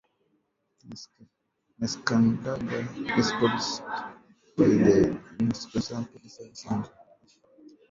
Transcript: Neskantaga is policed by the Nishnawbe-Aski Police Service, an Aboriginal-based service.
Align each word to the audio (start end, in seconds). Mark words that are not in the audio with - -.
Neskantaga 1.79 2.79
is 3.19 3.29
policed 3.39 3.83
by 4.57 4.67
the 4.85 4.97
Nishnawbe-Aski 5.37 6.11
Police 6.11 6.37
Service, 6.37 6.65
an 6.71 6.77
Aboriginal-based 6.77 6.91
service. 6.93 7.37